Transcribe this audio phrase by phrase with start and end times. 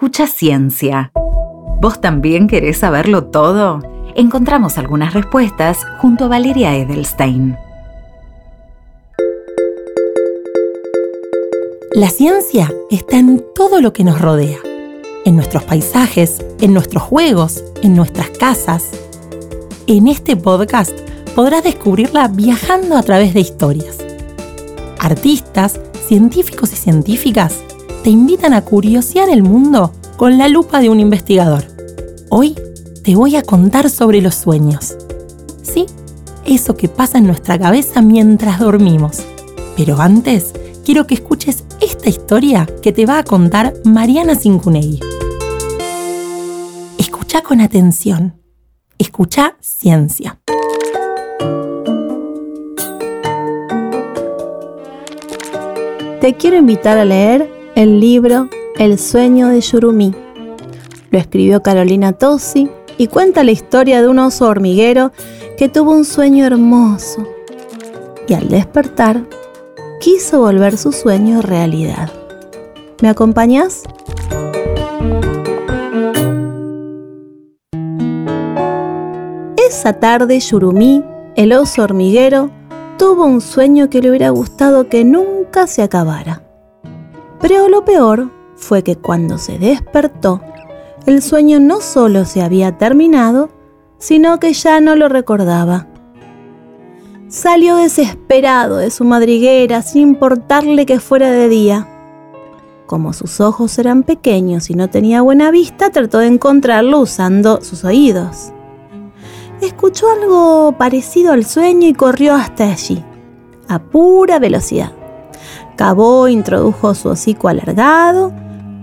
[0.00, 1.12] Escucha ciencia.
[1.82, 3.80] ¿Vos también querés saberlo todo?
[4.14, 7.54] Encontramos algunas respuestas junto a Valeria Edelstein.
[11.92, 14.56] La ciencia está en todo lo que nos rodea,
[15.26, 18.92] en nuestros paisajes, en nuestros juegos, en nuestras casas.
[19.86, 20.98] En este podcast
[21.34, 23.98] podrás descubrirla viajando a través de historias.
[24.98, 25.78] Artistas,
[26.08, 27.62] científicos y científicas
[28.02, 31.64] te invitan a curiosear el mundo con la lupa de un investigador.
[32.30, 32.54] Hoy
[33.04, 34.96] te voy a contar sobre los sueños.
[35.62, 35.86] Sí,
[36.44, 39.22] eso que pasa en nuestra cabeza mientras dormimos.
[39.76, 40.52] Pero antes,
[40.84, 45.00] quiero que escuches esta historia que te va a contar Mariana Cincunegui.
[46.98, 48.40] Escucha con atención.
[48.98, 50.40] Escucha ciencia.
[56.20, 58.48] Te quiero invitar a leer el libro
[58.78, 60.14] El sueño de Yurumi.
[61.10, 65.12] Lo escribió Carolina Tosi y cuenta la historia de un oso hormiguero
[65.56, 67.26] que tuvo un sueño hermoso
[68.28, 69.24] y al despertar
[70.00, 72.10] quiso volver su sueño realidad.
[73.02, 73.82] ¿Me acompañas?
[79.56, 81.04] Esa tarde Yurumi,
[81.36, 82.50] el oso hormiguero,
[82.98, 86.39] tuvo un sueño que le hubiera gustado que nunca se acabara.
[87.40, 90.42] Pero lo peor fue que cuando se despertó,
[91.06, 93.48] el sueño no solo se había terminado,
[93.98, 95.86] sino que ya no lo recordaba.
[97.28, 101.88] Salió desesperado de su madriguera sin importarle que fuera de día.
[102.86, 107.84] Como sus ojos eran pequeños y no tenía buena vista, trató de encontrarlo usando sus
[107.84, 108.52] oídos.
[109.60, 113.04] Escuchó algo parecido al sueño y corrió hasta allí,
[113.68, 114.92] a pura velocidad.
[115.80, 118.34] Cavó, introdujo su hocico alargado,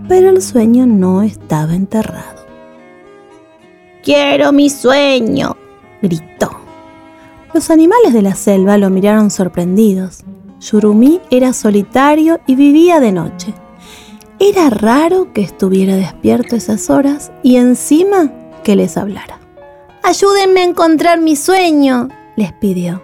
[0.07, 2.43] pero el sueño no estaba enterrado.
[4.01, 5.55] Quiero mi sueño,
[6.01, 6.49] gritó.
[7.53, 10.23] Los animales de la selva lo miraron sorprendidos.
[10.59, 13.53] Yurumi era solitario y vivía de noche.
[14.39, 18.31] Era raro que estuviera despierto esas horas y encima
[18.63, 19.39] que les hablara.
[20.01, 23.03] Ayúdenme a encontrar mi sueño, les pidió.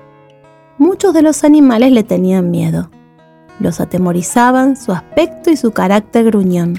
[0.79, 2.89] Muchos de los animales le tenían miedo.
[3.59, 6.77] Los atemorizaban su aspecto y su carácter gruñón,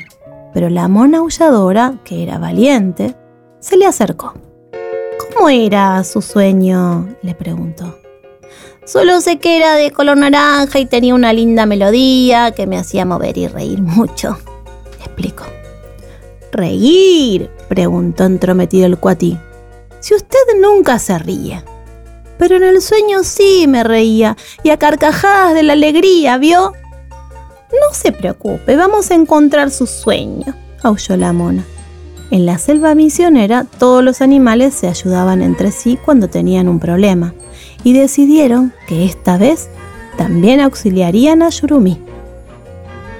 [0.52, 3.14] pero la mona aulladora, que era valiente,
[3.60, 4.34] se le acercó.
[5.18, 7.08] ¿Cómo era su sueño?
[7.22, 7.98] le preguntó.
[8.84, 13.06] Solo sé que era de color naranja y tenía una linda melodía que me hacía
[13.06, 14.36] mover y reír mucho,
[14.98, 15.44] explicó.
[16.52, 17.50] ¿Reír?
[17.68, 19.38] preguntó entrometido el cuatí.
[20.00, 21.64] Si usted nunca se ríe
[22.38, 26.72] pero en el sueño sí me reía y a carcajadas de la alegría, ¿vio?
[27.70, 31.64] No se preocupe, vamos a encontrar su sueño, aulló la mona.
[32.30, 37.34] En la selva misionera todos los animales se ayudaban entre sí cuando tenían un problema
[37.84, 39.68] y decidieron que esta vez
[40.16, 42.00] también auxiliarían a Yurumi.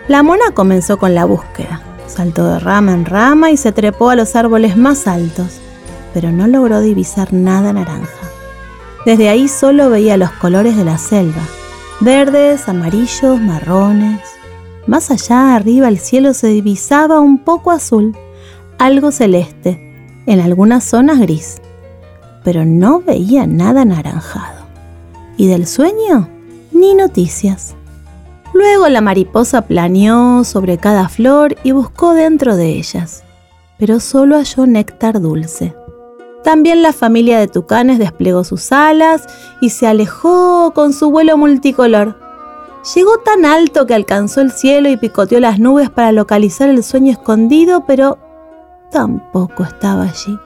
[0.09, 1.83] La mona comenzó con la búsqueda.
[2.07, 5.61] Saltó de rama en rama y se trepó a los árboles más altos,
[6.13, 8.24] pero no logró divisar nada naranja.
[9.04, 11.42] Desde ahí solo veía los colores de la selva,
[12.00, 14.20] verdes, amarillos, marrones.
[14.87, 18.16] Más allá, arriba, el cielo se divisaba un poco azul,
[18.78, 19.94] algo celeste,
[20.26, 21.60] en algunas zonas gris,
[22.44, 24.65] pero no veía nada anaranjado.
[25.36, 26.28] ¿Y del sueño?
[26.72, 27.75] Ni noticias.
[28.54, 33.22] Luego la mariposa planeó sobre cada flor y buscó dentro de ellas,
[33.78, 35.75] pero solo halló néctar dulce.
[36.44, 39.27] También la familia de tucanes desplegó sus alas
[39.62, 42.16] y se alejó con su vuelo multicolor.
[42.94, 47.12] Llegó tan alto que alcanzó el cielo y picoteó las nubes para localizar el sueño
[47.12, 48.19] escondido, pero
[48.91, 50.38] tampoco estaba allí.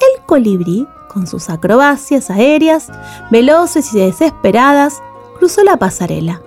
[0.00, 2.90] El colibrí, con sus acrobacias aéreas,
[3.30, 5.02] veloces y desesperadas,
[5.38, 6.40] cruzó la pasarela,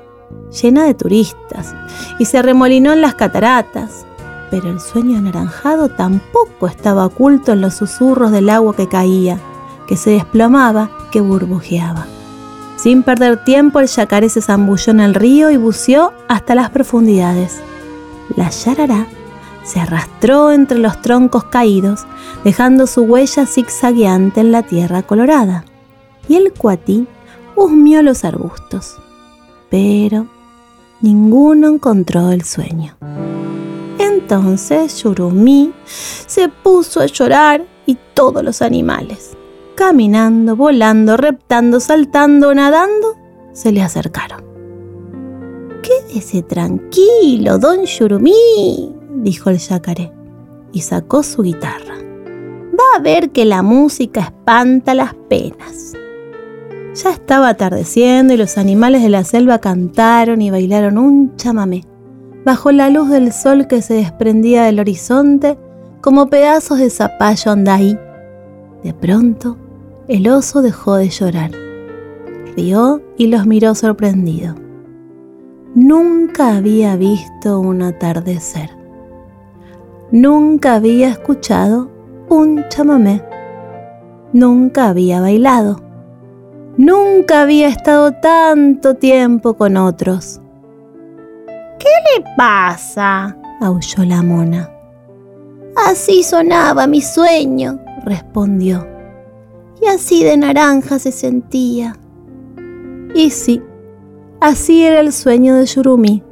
[0.60, 1.76] llena de turistas,
[2.18, 4.08] y se remolinó en las cataratas,
[4.50, 9.40] pero el sueño anaranjado tampoco estaba oculto en los susurros del agua que caía,
[9.88, 12.06] que se desplomaba, que burbujeaba.
[12.78, 17.60] Sin perder tiempo, el yacaré se zambulló en el río y buceó hasta las profundidades.
[18.36, 19.08] La yarará
[19.64, 22.06] se arrastró entre los troncos caídos,
[22.44, 25.66] dejando su huella zigzagueante en la tierra colorada.
[26.30, 27.08] Y el cuatí
[27.56, 28.96] husmió los arbustos.
[29.70, 30.28] Pero
[31.02, 32.96] ninguno encontró el sueño.
[34.18, 39.38] Entonces Yurumi se puso a llorar y todos los animales,
[39.76, 43.16] caminando, volando, reptando, saltando, nadando,
[43.54, 44.44] se le acercaron.
[45.84, 50.12] Quédese tranquilo, don Yurumi, dijo el yacaré,
[50.74, 51.96] y sacó su guitarra.
[51.98, 55.94] Va a ver que la música espanta las penas.
[56.96, 61.86] Ya estaba atardeciendo y los animales de la selva cantaron y bailaron un chamamé,
[62.48, 65.58] bajo la luz del sol que se desprendía del horizonte
[66.00, 68.00] como pedazos de zapallo andaí.
[68.86, 69.58] De pronto,
[70.08, 71.52] el oso dejó de llorar,
[72.56, 74.56] rió y los miró sorprendido.
[75.76, 78.70] Nunca había visto un atardecer.
[80.12, 81.92] Nunca había escuchado
[82.30, 83.22] un chamamé.
[84.32, 85.82] Nunca había bailado.
[86.78, 90.40] Nunca había estado tanto tiempo con otros.
[91.80, 93.38] ¿Qué le pasa?
[93.62, 94.70] aulló la mona.
[95.76, 98.88] Así sonaba mi sueño, respondió.
[99.82, 101.96] Y así de naranja se sentía.
[103.14, 103.62] Y sí,
[104.40, 106.24] así era el sueño de Yurumi,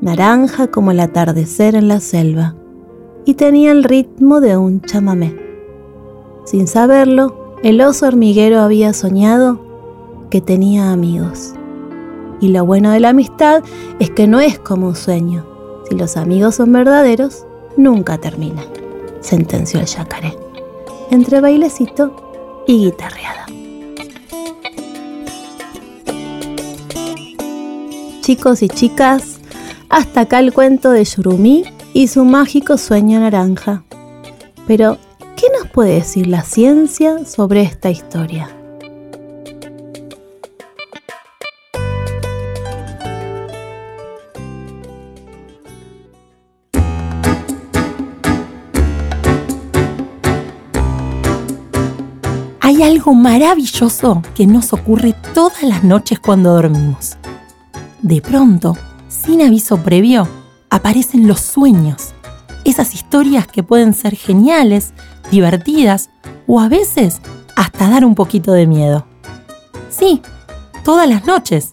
[0.00, 2.54] naranja como el atardecer en la selva
[3.26, 5.36] y tenía el ritmo de un chamamé.
[6.44, 9.60] Sin saberlo, el oso hormiguero había soñado
[10.30, 11.54] que tenía amigos.
[12.40, 13.62] Y lo bueno de la amistad
[13.98, 15.46] es que no es como un sueño.
[15.88, 17.46] Si los amigos son verdaderos,
[17.76, 18.62] nunca termina,
[19.20, 20.36] sentenció el yacaré,
[21.10, 23.46] entre bailecito y guitarreada.
[28.20, 29.38] Chicos y chicas,
[29.88, 33.84] hasta acá el cuento de Yurumi y su mágico sueño naranja.
[34.66, 34.98] Pero,
[35.36, 38.48] ¿qué nos puede decir la ciencia sobre esta historia?
[52.76, 57.16] Hay algo maravilloso que nos ocurre todas las noches cuando dormimos.
[58.02, 58.76] De pronto,
[59.08, 60.28] sin aviso previo,
[60.68, 62.12] aparecen los sueños,
[62.64, 64.92] esas historias que pueden ser geniales,
[65.30, 66.10] divertidas
[66.46, 67.22] o a veces
[67.56, 69.06] hasta dar un poquito de miedo.
[69.88, 70.20] Sí,
[70.84, 71.70] todas las noches,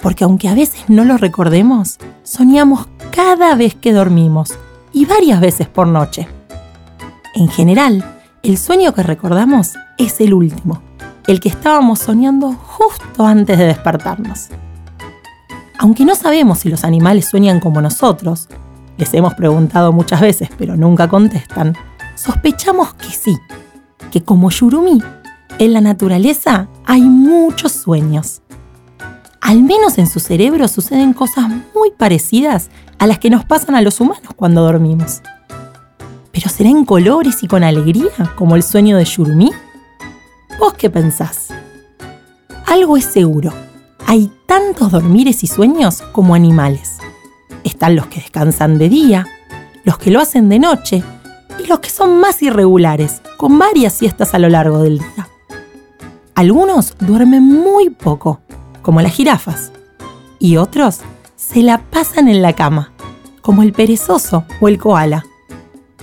[0.00, 4.52] porque aunque a veces no lo recordemos, soñamos cada vez que dormimos
[4.92, 6.28] y varias veces por noche.
[7.34, 8.04] En general,
[8.42, 10.82] el sueño que recordamos es el último,
[11.26, 14.48] el que estábamos soñando justo antes de despertarnos.
[15.78, 18.48] Aunque no sabemos si los animales sueñan como nosotros,
[18.96, 21.76] les hemos preguntado muchas veces pero nunca contestan,
[22.14, 23.38] sospechamos que sí,
[24.10, 25.02] que como Yurumi,
[25.58, 28.42] en la naturaleza hay muchos sueños.
[29.40, 33.82] Al menos en su cerebro suceden cosas muy parecidas a las que nos pasan a
[33.82, 35.20] los humanos cuando dormimos.
[36.30, 39.50] ¿Pero será en colores y con alegría como el sueño de Yurumi?
[40.58, 41.48] ¿Vos qué pensás?
[42.66, 43.52] Algo es seguro
[44.12, 46.98] hay tantos dormires y sueños como animales.
[47.64, 49.26] Están los que descansan de día,
[49.84, 51.02] los que lo hacen de noche
[51.58, 55.28] y los que son más irregulares, con varias siestas a lo largo del día.
[56.34, 58.40] Algunos duermen muy poco,
[58.82, 59.72] como las jirafas,
[60.38, 61.00] y otros
[61.34, 62.92] se la pasan en la cama,
[63.40, 65.24] como el perezoso o el koala.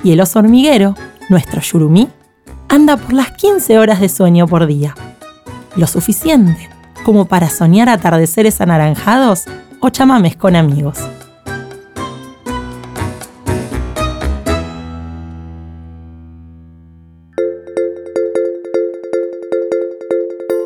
[0.04, 0.96] Y el oso hormiguero,
[1.30, 2.10] nuestro yurumí,
[2.70, 4.96] anda por las 15 horas de sueño por día.
[5.76, 6.70] Lo suficiente
[7.04, 9.46] como para soñar atardeceres anaranjados
[9.80, 11.00] o chamames con amigos.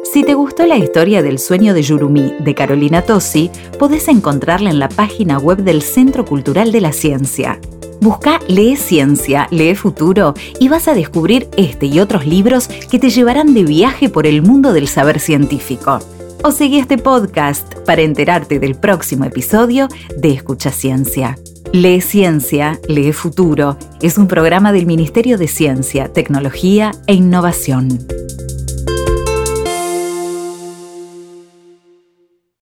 [0.04, 3.50] Si te gustó la historia del sueño de Yurumi de Carolina Tosi,
[3.80, 7.60] podés encontrarla en la página web del Centro Cultural de la Ciencia.
[8.04, 13.10] Busca Lee Ciencia, Lee Futuro y vas a descubrir este y otros libros que te
[13.10, 16.00] llevarán de viaje por el mundo del saber científico
[16.44, 21.38] o seguí este podcast para enterarte del próximo episodio de Escucha Ciencia.
[21.72, 28.00] Lee Ciencia, Lee Futuro es un programa del Ministerio de Ciencia, Tecnología e Innovación.